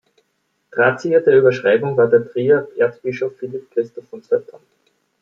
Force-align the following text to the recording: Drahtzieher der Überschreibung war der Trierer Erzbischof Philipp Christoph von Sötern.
Drahtzieher 0.71 1.21
der 1.21 1.37
Überschreibung 1.37 1.95
war 1.95 2.07
der 2.09 2.27
Trierer 2.27 2.67
Erzbischof 2.75 3.35
Philipp 3.37 3.69
Christoph 3.69 4.09
von 4.09 4.23
Sötern. 4.23 4.61